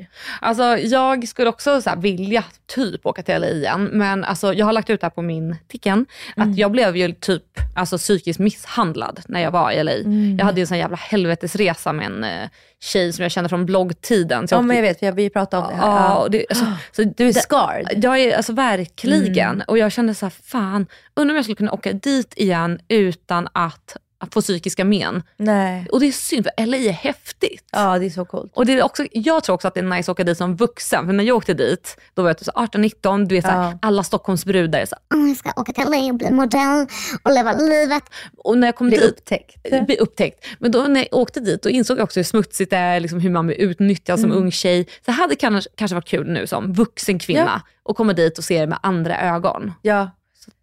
[0.42, 2.44] Alltså jag skulle också så här vilja
[2.76, 3.90] typ åka till LA igen.
[3.94, 6.06] Men alltså, jag har lagt ut det här på min ticken.
[6.36, 7.44] Att jag blev ju typ
[7.76, 9.92] alltså, psykiskt misshandlad när jag var i LA.
[10.38, 12.50] Jag hade ju en sån jävla helvetesresa med en eh,
[12.84, 14.48] tjej som jag kände från bloggtiden.
[14.48, 15.88] Så Ja jag men åkte- jag vet, jag vi pratade om det här.
[15.88, 18.04] Ja, det, alltså, så Du är det- scarred.
[18.04, 19.62] Jag är alltså verkligen.
[19.62, 23.48] Och jag kände så här, fan, undrar om jag skulle kunna åka dit igen utan
[23.54, 23.98] att,
[24.28, 25.24] att få psykiska men.
[25.38, 25.88] Nej.
[25.92, 27.64] Och det är synd, för LA är häftigt.
[27.72, 28.52] Ja, det är så coolt.
[28.56, 30.56] Och det är också, jag tror också att det är nice att åka dit som
[30.56, 31.06] vuxen.
[31.06, 33.80] För när jag åkte dit, då var jag typ så 18-19, du vet såhär, Ja.
[33.82, 36.88] alla Stockholmsbrudar är så här, "Åh, jag ska åka till LA och bli modell
[37.24, 38.04] och leva livet.
[38.38, 39.86] Och när jag kom Blir dit, upptäckt.
[39.88, 40.46] bli upptäckt.
[40.60, 43.20] Men då när jag åkte dit, då insåg jag också hur smutsigt det är, liksom
[43.20, 44.84] hur man blir utnyttjad som ung tjej.
[44.84, 48.44] Så det hade kanske, kanske varit kul nu som vuxen kvinna att komma dit och
[48.44, 49.74] se det med andra ögon.
[49.82, 50.10] Ja.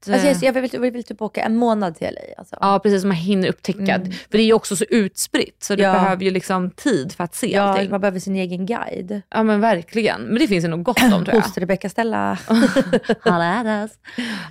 [0.04, 2.20] Så att, Alltså, eh, jag, vill, jag vill typ åka en månad till LA.
[2.38, 2.56] Alltså.
[2.60, 4.00] Ja precis, som man hinner upptäcka.
[4.04, 5.92] För det är ju också så utspritt så det Ja.
[5.92, 7.90] behöver ju liksom tid för att se Ja, allting.
[7.90, 9.22] man behöver sin egen guide.
[9.30, 10.22] Ja men verkligen.
[10.22, 11.40] Men det finns ju nog gott om tror jag.
[11.42, 12.38] Hos Rebecca Stella.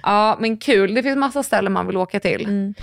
[0.04, 2.74] Ja men kul, det finns massa ställen man vill åka till.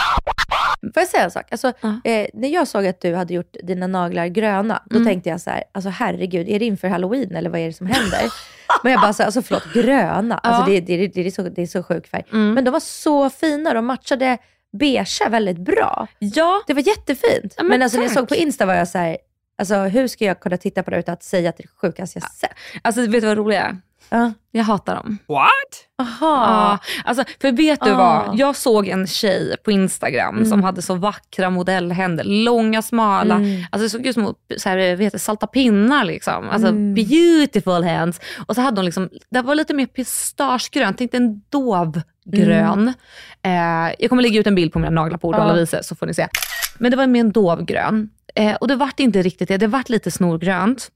[0.80, 1.44] Får jag säga en sak?
[1.50, 2.00] Alltså, Ja.
[2.04, 5.50] eh, när jag såg att du hade gjort dina naglar gröna, då tänkte jag så
[5.50, 8.20] här, alltså herregud, är det inför halloween eller vad är det som händer?
[8.82, 10.38] Men jag bara, så, alltså förlåt, gröna.
[10.38, 12.24] Alltså, det, det, det, är så, det är så sjuk färg.
[12.30, 14.38] Men de var så fina, de matchade
[14.78, 16.06] beigea väldigt bra.
[16.18, 17.54] Ja, Det var jättefint.
[17.56, 19.18] Ja, men men alltså, när jag såg på Insta var jag så här,
[19.58, 21.88] alltså hur ska jag kunna titta på det utan att säga att det är det
[21.88, 22.50] sjukaste jag sett?
[22.82, 23.76] alltså vet du vad roligt är?
[24.10, 24.32] Ja.
[24.50, 25.18] Jag hatar dem.
[25.26, 25.48] What?
[26.02, 26.18] Aha.
[26.20, 28.38] Ja, alltså, för vet du vad?
[28.38, 32.24] Jag såg en tjej på Instagram som hade så vackra modellhänder.
[32.24, 33.34] Långa, smala.
[33.70, 36.04] Alltså det såg ut som så här, vet du, salta pinnar.
[36.04, 36.48] Liksom.
[36.50, 38.20] Alltså beautiful hands.
[38.46, 42.92] Och så hade hon liksom, det var lite mer pistagegrönt, inte en dovgrön.
[43.42, 45.52] Eh, jag kommer lägga ut en bild på mina naglar på Ja.
[45.52, 46.28] Vise så får ni se.
[46.78, 48.10] Men det var mer en dovgrön.
[48.34, 50.88] Eh, och det vart inte riktigt det, det vart lite snorgrönt.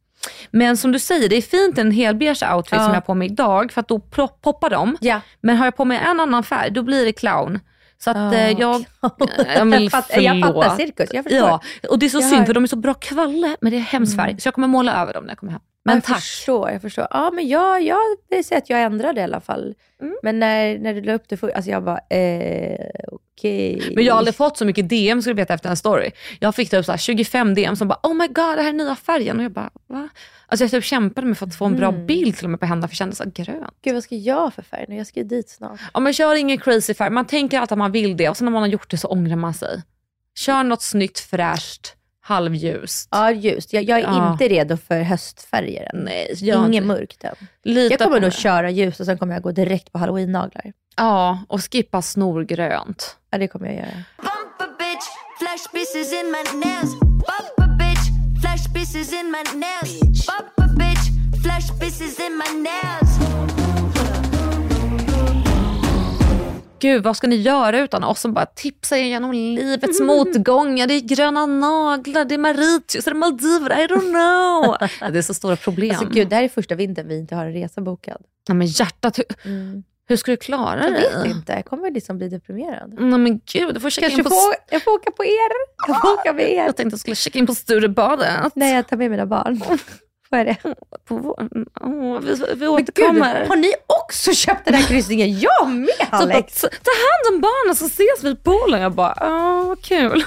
[0.50, 2.78] Men som du säger, det är fint en helbeige outfit Ja.
[2.78, 3.98] som jag har på mig idag för att då
[4.42, 4.96] poppar de.
[5.00, 5.20] Ja.
[5.40, 7.58] Men har jag på mig en annan färg, då blir det clown.
[7.98, 8.85] Så att eh, jag...
[9.56, 11.48] Ja, men Jag fattar- jag fattar cirkus, jag förstår.
[11.48, 12.46] Ja, och det är så Jag synd hör.
[12.46, 14.40] för de är så bra kvalle, men det är hemskt färg.
[14.40, 15.61] Så jag kommer måla över dem när jag kommer hem.
[15.85, 16.16] Men jag tack.
[16.21, 17.07] förstår, jag förstår.
[17.11, 17.99] Ja, men jag, jag
[18.31, 19.75] vill säga att jag ändrade i alla fall.
[20.01, 20.16] Mm.
[20.23, 23.92] Men när, när du la upp det, för, alltså jag bara, eh, okej.
[23.95, 26.11] Men jag har aldrig fått så mycket DM, ska du veta, efter en story.
[26.40, 28.73] Jag fick typ så här 25 DM som bara, oh my god, det här är
[28.73, 29.38] nya färgen.
[29.38, 30.09] Och jag bara, va?
[30.47, 32.07] Alltså jag typ kämpade med för att få en bra Mm.
[32.07, 33.75] bild till och med på händerna, för jag kände så grönt.
[33.83, 34.97] Gud, vad ska jag för färg nu?
[34.97, 35.81] Jag ska ju dit snart.
[35.95, 37.11] Ja, men kör ingen crazy färg.
[37.11, 39.09] Man tänker alltid att man vill det och sen när man har gjort det så
[39.09, 39.83] ångrar man sig.
[40.38, 43.08] Kör något snyggt, fräscht, halvljust.
[43.11, 43.72] Ja, just.
[43.72, 44.32] Jag, jag är Ja.
[44.32, 46.00] inte redo för höstfärger än.
[46.04, 46.80] Nej, Inget inte.
[46.80, 47.35] mörkt än.
[47.64, 50.72] Lita Jag kommer nog köra ljus och sen kommer jag gå direkt på halloween-naglar.
[50.96, 53.16] Ja, och skippa snorgrönt.
[53.30, 54.04] Ja, det kommer jag göra.
[54.18, 55.08] Bump a bitch,
[66.83, 70.87] Gud, vad ska ni göra utan oss som bara tipsar genom livets motgångar?
[70.87, 74.88] Det är gröna naglar, det är Mauritius, det är Maldiver, I don't know.
[75.12, 75.90] Det är så stora problem.
[75.90, 78.23] Alltså gud, det här är första vintern vi inte har en resa bokad.
[78.49, 79.83] ja, men hjärtat, hur, Mm.
[80.09, 81.23] hur ska du klara Jag det?
[81.25, 82.95] vet inte, jag kommer liksom bli deprimerad.
[82.99, 84.31] Nej men gud, du får checka Kanske in på...
[84.31, 85.51] får, jag får åka på er.
[85.88, 86.64] Jag får åka med er.
[86.64, 88.53] Jag tänkte jag skulle checka in på Sturebadet.
[88.55, 89.61] Nej, jag tar med mina barn.
[90.33, 90.57] Får jag det?
[91.09, 91.14] På.
[91.81, 93.47] Åh, vi, vi Men gud, återkommer.
[93.49, 95.38] har ni också köpt den här kryssningen?
[95.40, 96.61] Jag med Så bara, Alex!
[96.61, 98.81] ta hand om barnen så ses vi i poolen.
[98.83, 100.25] Jag bara, åh vad kul.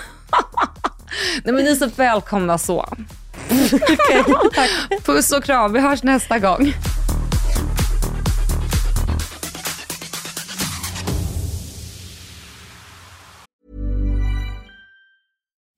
[1.44, 2.86] Nej men ni är så välkomna så.
[5.06, 6.74] Puss och kram, vi hörs nästa gång.